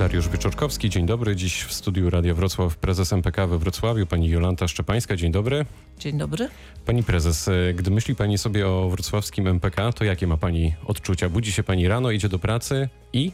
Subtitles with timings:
[0.00, 1.36] Dariusz Wieczorkowski, dzień dobry.
[1.36, 5.64] Dziś w studiu Radia Wrocław prezes MPK we Wrocławiu, pani Jolanta Szczepańska, dzień dobry.
[5.98, 6.48] Dzień dobry.
[6.86, 11.28] Pani prezes, e, gdy myśli pani sobie o wrocławskim MPK, to jakie ma pani odczucia?
[11.28, 13.32] Budzi się pani rano, idzie do pracy i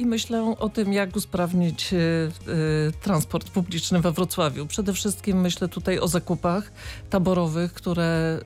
[0.00, 4.66] i myślę o tym, jak usprawnić y, y, transport publiczny we Wrocławiu.
[4.66, 6.72] Przede wszystkim myślę tutaj o zakupach
[7.10, 8.38] taborowych, które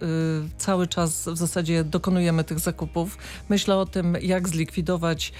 [0.47, 3.19] y, cały czas w zasadzie dokonujemy tych zakupów.
[3.49, 5.33] Myślę o tym, jak zlikwidować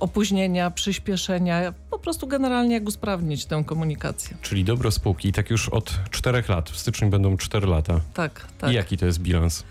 [0.00, 4.36] opóźnienia, przyspieszenia, po prostu generalnie jak usprawnić tę komunikację.
[4.42, 6.70] Czyli dobro spółki, tak już od czterech lat.
[6.70, 8.00] W styczniu będą cztery lata.
[8.14, 8.70] Tak, tak.
[8.70, 9.64] I jaki to jest bilans?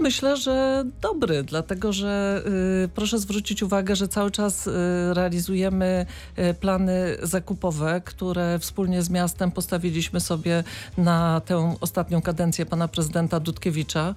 [0.00, 2.42] Myślę, że dobry, dlatego że
[2.84, 4.70] y, proszę zwrócić uwagę, że cały czas y,
[5.14, 6.06] realizujemy
[6.38, 10.64] y, plany zakupowe, które wspólnie z miastem postawiliśmy sobie
[10.98, 14.14] na tę ostatnią kadencję pana prezydenta Dudkiewicza.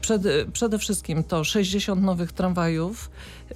[0.00, 3.10] Przed, przede wszystkim to 60 nowych tramwajów,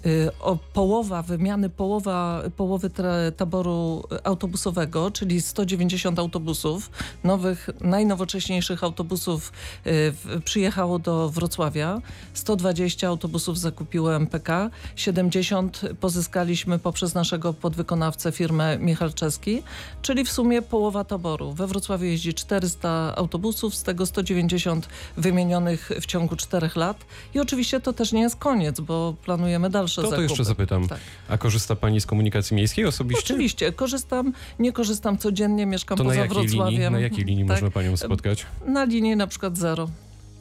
[0.07, 2.91] y, o połowa wymiany połowa, połowy
[3.37, 6.91] taboru autobusowego, czyli 190 autobusów,
[7.25, 9.53] nowych, najnowocześniejszych autobusów
[9.87, 12.01] y, przyjechało do Wrocławia Wrocławia.
[12.35, 19.63] 120 autobusów zakupiło MPK, 70 pozyskaliśmy poprzez naszego podwykonawcę firmę Michalczewski,
[20.03, 21.53] czyli w sumie połowa taboru.
[21.53, 27.05] We Wrocławiu jeździ 400 autobusów, z tego 190 wymienionych w ciągu 4 lat.
[27.35, 30.27] I oczywiście to też nie jest koniec, bo planujemy dalsze to, zakupy.
[30.27, 30.89] To jeszcze zapytam.
[30.89, 30.99] Tak.
[31.29, 33.25] A korzysta Pani z komunikacji miejskiej osobiście?
[33.25, 36.75] Oczywiście, korzystam, nie korzystam codziennie, mieszkam to poza na Wrocławiem.
[36.75, 37.57] Linii, na jakiej linii tak.
[37.57, 38.47] można Panią spotkać?
[38.67, 39.89] Na linii na przykład zero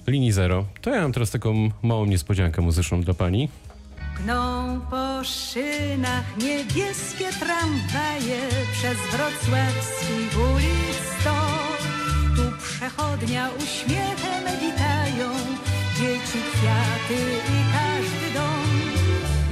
[0.07, 0.65] linii zero.
[0.81, 3.49] To ja mam teraz taką małą niespodziankę muzyczną dla pani.
[4.23, 8.39] Gną po szynach niebieskie tramwaje
[8.73, 10.99] przez wrocławskich ulic.
[12.35, 15.29] Tu przechodnia uśmiechem witają
[15.97, 17.21] dzieci, kwiaty
[17.55, 18.65] i każdy dom.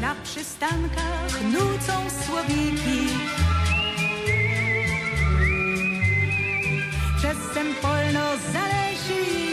[0.01, 1.93] Na przystankach nucą
[2.25, 3.07] słowiki.
[7.17, 9.47] Przez Sempolno zależy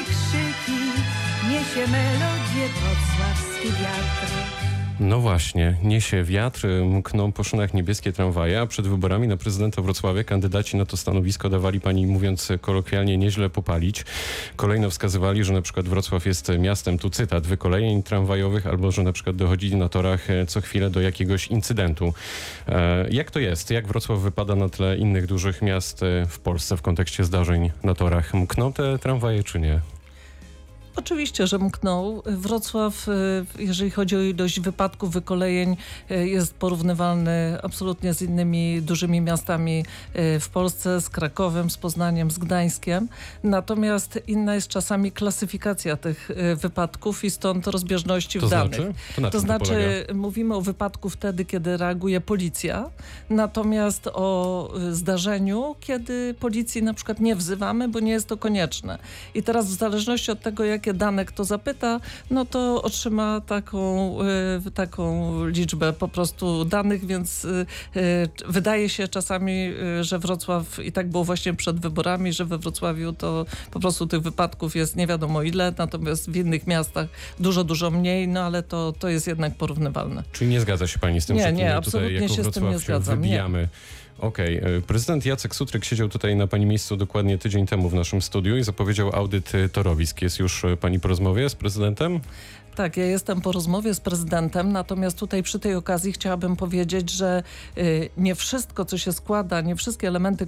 [1.55, 4.33] niesie melodię wrocławski wiatr.
[5.01, 10.25] No właśnie, niesie wiatr, mkną po szynach niebieskie tramwaje, a przed wyborami na prezydenta Wrocławia
[10.25, 14.05] kandydaci na to stanowisko dawali pani, mówiąc kolokwialnie, nieźle popalić.
[14.57, 19.13] Kolejno wskazywali, że na przykład Wrocław jest miastem, tu cytat, wykolejeń tramwajowych, albo że na
[19.13, 22.15] przykład dochodzi na torach e, co chwilę do jakiegoś incydentu.
[22.69, 23.71] E, jak to jest?
[23.71, 27.95] Jak Wrocław wypada na tle innych dużych miast e, w Polsce w kontekście zdarzeń na
[27.95, 28.35] torach?
[28.35, 29.94] Mkną te tramwaje czy nie?
[30.97, 32.23] Oczywiście, że mknął.
[32.27, 35.77] Wrocław, y, jeżeli chodzi o ilość wypadków, wykolejeń,
[36.11, 39.85] y, jest porównywalny absolutnie z innymi dużymi miastami
[40.17, 43.09] y, w Polsce, z Krakowem, z Poznaniem, z Gdańskiem.
[43.45, 48.79] Natomiast inna jest czasami klasyfikacja tych wypadków i stąd rozbieżności to w znaczy?
[48.81, 48.97] danych.
[49.17, 52.91] To, to znaczy, to mówimy o wypadku wtedy, kiedy reaguje policja,
[53.31, 58.99] natomiast o zdarzeniu, kiedy policji na przykład nie wzywamy, bo nie jest to konieczne.
[59.35, 62.01] I teraz w zależności od tego, jak jakie dane kto zapyta,
[62.31, 64.19] no to otrzyma taką,
[64.67, 70.93] y, taką liczbę po prostu danych, więc y, y, wydaje się czasami, że Wrocław i
[70.93, 75.07] tak było właśnie przed wyborami, że we Wrocławiu to po prostu tych wypadków jest nie
[75.07, 77.09] wiadomo ile, natomiast w innych miastach
[77.41, 80.23] dużo, dużo mniej, no ale to, to jest jednak porównywalne.
[80.33, 82.71] Czyli nie zgadza się pani z tym, nie, że nie, tutaj jako się z tym
[82.71, 83.17] nie zgadzam.
[83.17, 83.61] wybijamy.
[83.61, 84.04] Nie.
[84.19, 84.59] Okej.
[84.59, 84.77] Okay.
[84.77, 88.57] E, prezydent Jacek Sutryk siedział tutaj na pani miejscu dokładnie tydzień temu w naszym studiu
[88.57, 90.23] i zapowiedział audyt e, torowisk.
[90.23, 92.21] Jest już e, pani po rozmowie z prezydentem?
[92.75, 97.43] Tak, ja jestem po rozmowie z prezydentem, natomiast tutaj przy tej okazji chciałabym powiedzieć, że
[97.79, 100.47] y, nie wszystko, co się składa, nie wszystkie elementy,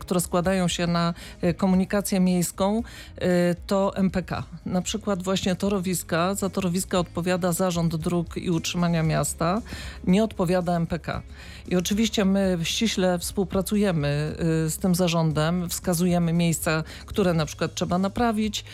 [0.00, 3.22] które, składają się na y, komunikację miejską, y,
[3.66, 4.42] to MPK.
[4.66, 9.62] Na przykład właśnie torowiska, za torowiska odpowiada Zarząd Dróg i Utrzymania Miasta,
[10.06, 11.22] nie odpowiada MPK.
[11.68, 14.36] I oczywiście my ściśle współpracujemy
[14.68, 18.64] z tym zarządem, wskazujemy miejsca, które na przykład trzeba naprawić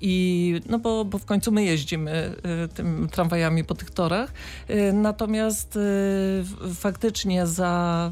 [0.00, 4.32] i no bo, bo w końcu my jeździmy y, tym tramwajami po tych torach.
[4.70, 6.44] Y, natomiast y,
[6.74, 8.10] faktycznie za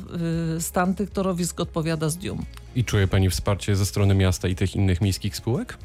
[0.59, 2.45] stan tych torowisk odpowiada Zdium.
[2.77, 5.79] I czuje Pani wsparcie ze strony miasta i tych innych miejskich spółek?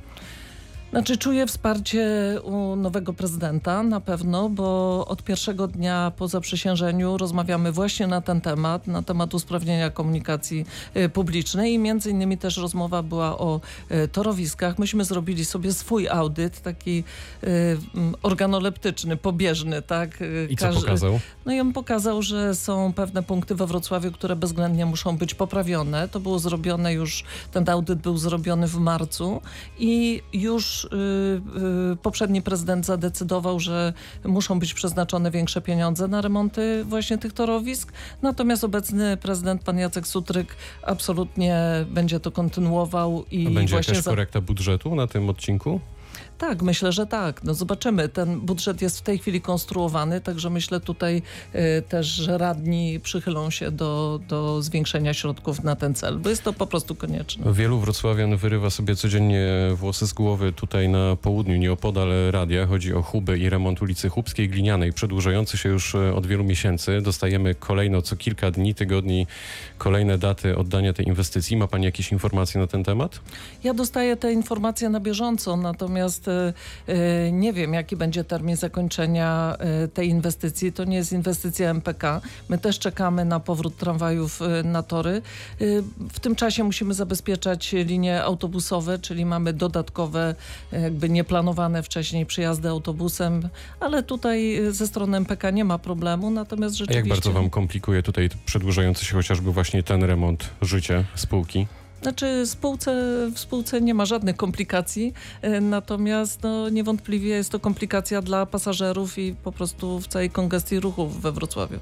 [0.91, 2.07] Znaczy czuję wsparcie
[2.43, 8.41] u nowego prezydenta na pewno, bo od pierwszego dnia po zaprzysiężeniu rozmawiamy właśnie na ten
[8.41, 10.65] temat, na temat usprawnienia komunikacji
[10.97, 14.79] y, publicznej i między innymi też rozmowa była o y, torowiskach.
[14.79, 17.03] Myśmy zrobili sobie swój audyt, taki
[17.43, 17.77] y,
[18.23, 20.09] organoleptyczny, pobieżny, tak?
[20.49, 21.19] I co pokazał?
[21.45, 26.07] No i on pokazał, że są pewne punkty we Wrocławiu, które bezwzględnie muszą być poprawione.
[26.07, 29.41] To było zrobione już, ten audyt był zrobiony w marcu
[29.79, 33.93] i już już y, y, poprzedni prezydent zadecydował, że
[34.25, 37.93] muszą być przeznaczone większe pieniądze na remonty właśnie tych torowisk.
[38.21, 44.03] Natomiast obecny prezydent, pan Jacek Sutryk, absolutnie będzie to kontynuował i A będzie właśnie jakaś
[44.03, 45.79] za- korekta budżetu na tym odcinku?
[46.39, 47.43] Tak, myślę, że tak.
[47.43, 48.09] No zobaczymy.
[48.09, 51.21] Ten budżet jest w tej chwili konstruowany, także myślę tutaj
[51.55, 56.43] y, też, że radni przychylą się do, do zwiększenia środków na ten cel, bo jest
[56.43, 57.53] to po prostu konieczne.
[57.53, 62.65] Wielu wrocławian wyrywa sobie codziennie włosy z głowy tutaj na południu, nieopodal radia.
[62.65, 67.01] Chodzi o Huby i remont ulicy Chubskiej Glinianej, przedłużający się już e, od wielu miesięcy.
[67.01, 69.27] Dostajemy kolejno co kilka dni, tygodni
[69.77, 71.57] kolejne daty oddania tej inwestycji.
[71.57, 73.19] Ma Pani jakieś informacje na ten temat?
[73.63, 76.28] Ja dostaję te informacje na bieżąco, natomiast
[77.31, 80.71] nie wiem, jaki będzie termin zakończenia y, tej inwestycji.
[80.71, 82.21] To nie jest inwestycja MPK.
[82.49, 85.21] My też czekamy na powrót tramwajów y, na tory.
[85.61, 85.83] Y,
[86.13, 90.35] w tym czasie musimy zabezpieczać linie autobusowe, czyli mamy dodatkowe,
[90.73, 93.49] y, jakby nieplanowane wcześniej przyjazdy autobusem,
[93.79, 96.99] ale tutaj y, ze strony MPK nie ma problemu, natomiast A rzeczywiście...
[96.99, 101.67] jak bardzo Wam komplikuje tutaj przedłużający się chociażby właśnie ten remont życie spółki?
[102.01, 102.91] Znaczy spółce,
[103.35, 109.17] w spółce nie ma żadnych komplikacji, e, natomiast no, niewątpliwie jest to komplikacja dla pasażerów
[109.17, 111.79] i po prostu w całej kongestii ruchu we Wrocławiu.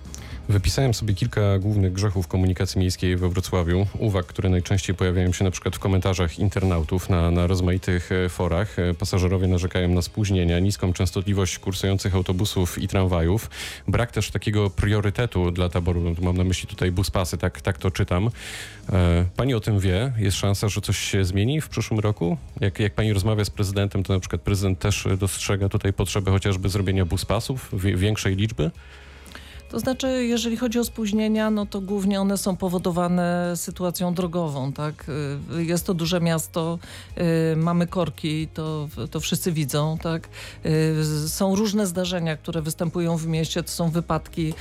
[0.50, 5.52] Wypisałem sobie kilka głównych grzechów komunikacji miejskiej we Wrocławiu, uwag, które najczęściej pojawiają się na
[5.52, 8.80] przykład w komentarzach internautów na, na rozmaitych e, forach.
[8.80, 13.50] E, Pasażerowie narzekają na spóźnienia, niską częstotliwość kursujących autobusów i tramwajów,
[13.88, 18.30] brak też takiego priorytetu dla taboru, mam na myśli tutaj buspasy, tak, tak to czytam.
[19.36, 22.38] Pani o tym wie, jest szansa, że coś się zmieni w przyszłym roku?
[22.62, 26.69] Jak, jak pani rozmawia z prezydentem, to na przykład prezydent też dostrzega tutaj potrzebę chociażby
[26.69, 28.71] zrobienia buspasów, większej liczby?
[29.69, 35.06] To znaczy, jeżeli chodzi o spóźnienia, no to głównie one są powodowane sytuacją drogową, tak?
[35.58, 36.80] Y, Jest to duże miasto,
[37.54, 40.30] y, mamy korki, to, to wszyscy widzą, tak?
[40.66, 44.54] Y, Są różne zdarzenia, które występują w mieście, to są wypadki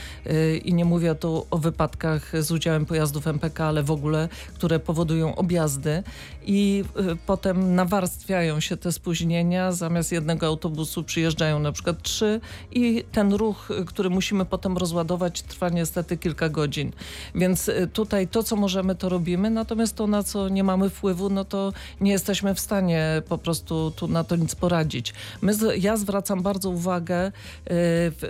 [0.64, 5.35] i nie mówię tu o wypadkach z udziałem pojazdów MPK, ale w ogóle, które powodują
[5.35, 6.02] objazdy
[6.47, 6.85] i
[7.26, 12.41] potem nawarstwiają się te spóźnienia, zamiast jednego autobusu przyjeżdżają na przykład trzy
[12.73, 16.93] i ten ruch, który musimy potem rozładować, trwa niestety kilka godzin.
[17.34, 21.31] Więc y, tutaj to, co możemy, to robimy, natomiast to, na co nie mamy wpływu,
[21.31, 25.14] no to nie jesteśmy w stanie po prostu tu na to nic poradzić.
[25.43, 27.32] My, ja zwracam bardzo uwagę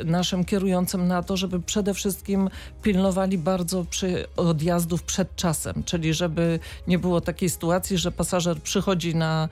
[0.00, 2.50] y, naszym kierującym na to, żeby przede wszystkim
[2.82, 9.14] pilnowali bardzo przy odjazdów przed czasem, czyli żeby nie było takiej sytuacji, że pasażer przychodzi
[9.14, 9.48] na,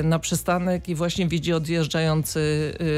[0.00, 2.40] y, na przystanek i właśnie widzi odjeżdżający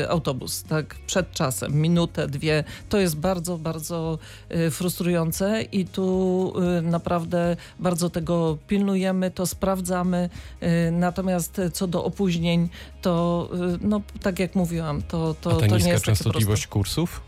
[0.02, 2.64] y, autobus, tak, przed czasem, minutę, dwie.
[2.88, 4.18] To jest bardzo, bardzo
[4.54, 10.30] y, frustrujące i tu y, naprawdę bardzo tego pilnujemy, to sprawdzamy.
[10.62, 12.68] Y, Natomiast co do opóźnień,
[13.02, 13.48] to
[13.80, 17.20] no, tak jak mówiłam, to, to, A ta to nie niska jest częstotliwość kursów?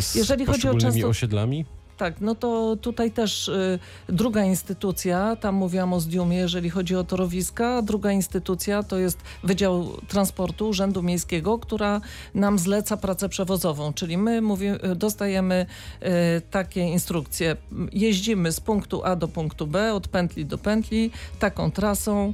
[0.00, 1.64] Z Jeżeli chodzi o często- osiedlami?
[1.96, 7.04] Tak, no to tutaj też y, druga instytucja, tam mówiłam o Zdiumie, jeżeli chodzi o
[7.04, 12.00] torowiska, druga instytucja to jest Wydział Transportu Urzędu Miejskiego, która
[12.34, 15.66] nam zleca pracę przewozową, czyli my mówi, dostajemy
[16.02, 16.06] y,
[16.50, 17.56] takie instrukcje,
[17.92, 22.32] jeździmy z punktu A do punktu B, od pętli do pętli, taką trasą,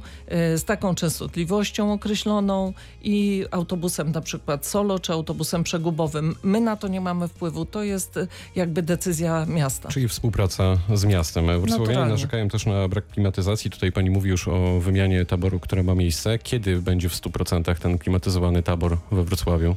[0.53, 2.73] y, z taką częstotliwością określoną
[3.03, 6.35] i autobusem na przykład solo, czy autobusem przegubowym.
[6.43, 9.89] My na to nie mamy wpływu, to jest y, jakby decyzja miasta.
[9.89, 11.61] Czyli współpraca z miastem.
[11.61, 13.71] Wrocławianie narzekają też na brak klimatyzacji.
[13.71, 16.39] Tutaj pani mówi już o wymianie taboru, która ma miejsce.
[16.39, 19.75] Kiedy będzie w 100% ten klimatyzowany tabor we Wrocławiu?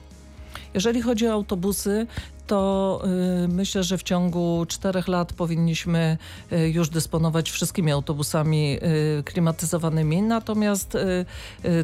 [0.74, 2.06] Jeżeli chodzi o autobusy,
[2.46, 3.02] to
[3.44, 6.18] y, myślę, że w ciągu czterech lat powinniśmy
[6.52, 8.78] y, już dysponować wszystkimi autobusami
[9.18, 10.22] y, klimatyzowanymi.
[10.22, 10.96] Natomiast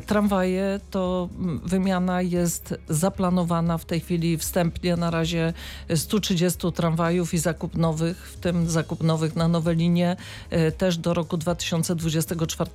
[0.07, 5.53] tramwaje to mm, wymiana jest zaplanowana w tej chwili wstępnie na razie
[5.95, 10.17] 130 tramwajów i zakup nowych, w tym zakup nowych na nowe linie
[10.79, 12.71] też do roku 2024.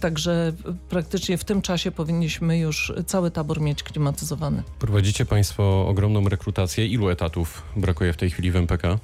[0.00, 0.52] Także
[0.88, 4.62] praktycznie w tym czasie powinniśmy już cały tabor mieć klimatyzowany.
[4.78, 6.86] Prowadzicie państwo ogromną rekrutację.
[6.86, 8.98] Ilu etatów brakuje w tej chwili w MPK?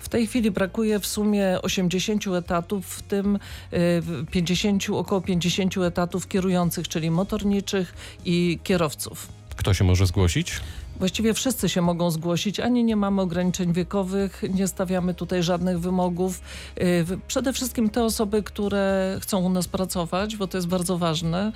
[0.00, 3.38] W tej chwili brakuje w sumie 80 etatów, w tym
[3.72, 7.94] y, 50, około 50 etatów kierujących, czyli motorniczych
[8.24, 9.28] i kierowców.
[9.56, 10.60] Kto się może zgłosić?
[10.98, 16.40] Właściwie wszyscy się mogą zgłosić, ani nie mamy ograniczeń wiekowych, nie stawiamy tutaj żadnych wymogów.
[16.80, 21.52] Y, Przede wszystkim te osoby, które chcą u nas pracować, bo to jest bardzo ważne.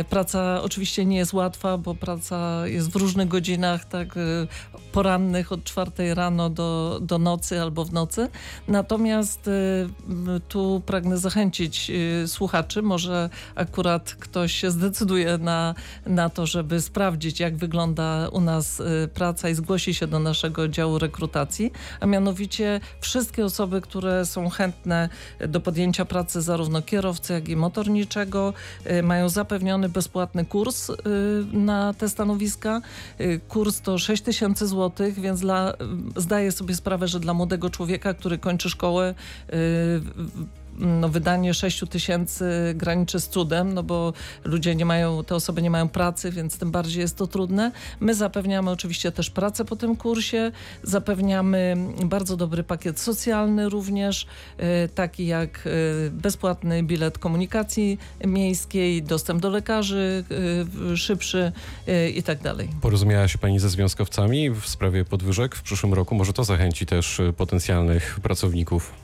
[0.00, 4.46] Y, Praca oczywiście nie jest łatwa, bo praca jest w różnych godzinach, tak, y,
[4.92, 8.28] porannych od czwartej rano do, do nocy albo w nocy.
[8.68, 9.50] Natomiast
[10.48, 11.90] tu pragnę zachęcić
[12.26, 15.74] słuchaczy, może akurat ktoś się zdecyduje na,
[16.06, 18.63] na to, żeby sprawdzić, jak wygląda u nas
[19.04, 24.48] y, praca i zgłosi się do naszego działu rekrutacji, a mianowicie wszystkie osoby, które są
[24.48, 25.08] chętne
[25.48, 28.52] do podjęcia pracy zarówno kierowcy, jak i motorniczego,
[28.90, 30.94] y, mają zapewniony bezpłatny kurs y,
[31.52, 32.80] na te stanowiska.
[33.48, 35.72] Kurs to 6 tysięcy złotych, więc dla,
[36.16, 39.14] zdaję sobie sprawę, że dla młodego człowieka, który kończy szkołę,
[40.78, 44.12] no, wydanie 6 tysięcy graniczy z cudem, no bo
[44.44, 47.72] ludzie nie mają, te osoby nie mają pracy, więc tym bardziej jest to trudne.
[48.00, 50.52] My zapewniamy oczywiście też pracę po tym kursie,
[50.82, 54.26] zapewniamy bardzo dobry pakiet socjalny również,
[54.84, 60.24] y, taki jak y, bezpłatny bilet komunikacji miejskiej, dostęp do lekarzy
[60.92, 61.52] y, szybszy
[62.14, 62.68] i tak dalej.
[62.80, 66.14] Porozumiała się pani ze związkowcami w sprawie podwyżek w przyszłym roku?
[66.14, 69.03] Może to zachęci też potencjalnych pracowników?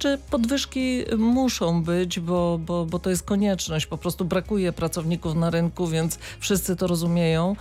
[0.00, 3.86] Znaczy podwyżki muszą być, bo, bo, bo to jest konieczność.
[3.86, 7.56] Po prostu brakuje pracowników na rynku, więc wszyscy to rozumieją.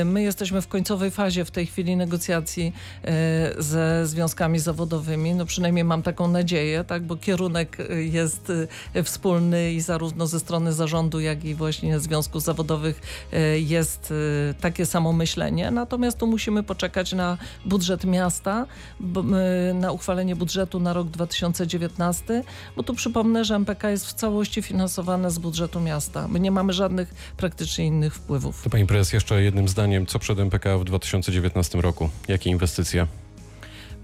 [0.00, 2.72] Y, My jesteśmy w końcowej fazie w tej chwili negocjacji
[3.58, 5.34] y, ze związkami zawodowymi.
[5.34, 8.52] No przynajmniej mam taką nadzieję, tak, bo kierunek y, jest
[9.04, 13.00] wspólny i zarówno ze strony zarządu, jak i właśnie związków zawodowych
[13.56, 14.12] jest
[14.60, 15.70] takie samo myślenie.
[15.70, 18.66] Natomiast tu musimy poczekać na budżet miasta,
[19.74, 21.77] na uchwalenie budżetu na rok 2019,
[22.76, 26.28] bo tu przypomnę, że MPK jest w całości finansowane z budżetu miasta.
[26.28, 28.64] My nie mamy żadnych praktycznie innych wpływów.
[28.70, 32.10] Pani prezes, jeszcze jednym zdaniem, co przed MPK w 2019 roku?
[32.28, 33.06] Jakie inwestycje?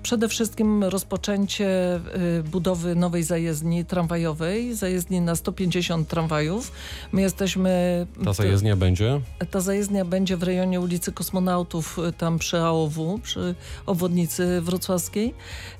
[0.05, 2.01] Przede wszystkim rozpoczęcie
[2.39, 6.73] y, budowy nowej zajezdni tramwajowej, zajezdni na 150 tramwajów.
[7.13, 8.07] My jesteśmy...
[8.25, 9.21] Ta zajezdnia będzie?
[9.51, 13.55] Ta zajezdnia będzie w rejonie ulicy Kosmonautów, y, tam przy AOW, przy
[13.87, 15.35] obwodnicy wrocławskiej.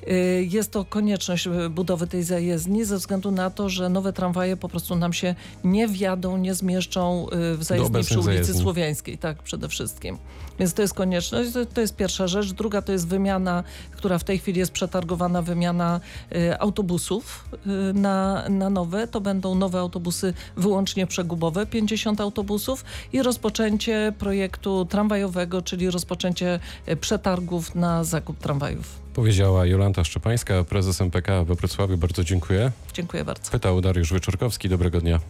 [0.09, 4.69] Y, Jest to konieczność budowy tej zajezdni ze względu na to, że nowe tramwaje po
[4.69, 8.63] prostu nam się nie wjadą, nie zmieszczą w zajezdni przy ulicy zajezdni.
[8.63, 10.19] Słowiańskiej, tak przede wszystkim.
[10.59, 12.53] Więc to jest konieczność, to jest pierwsza rzecz.
[12.53, 16.01] Druga to jest wymiana, która w tej chwili jest przetargowana, wymiana
[16.33, 17.59] y, autobusów y,
[17.95, 19.07] na, na nowe.
[19.07, 26.97] To będą nowe autobusy wyłącznie przegubowe, 50 autobusów i rozpoczęcie projektu tramwajowego, czyli rozpoczęcie y,
[26.97, 29.05] przetargów na zakup tramwajów.
[29.15, 31.99] Powiedziała Jolanta Szczepańska, prezes MPK we Wrocławiu.
[31.99, 32.73] Bardzo dziękuję.
[32.93, 33.51] Dziękuję bardzo.
[33.51, 34.69] Pytał Dariusz Wyczorkowski.
[34.69, 35.21] Dobrego dnia.